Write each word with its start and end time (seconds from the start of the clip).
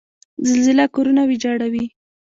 زلزله 0.49 0.85
کورونه 0.95 1.21
ویجاړوي. 1.25 1.85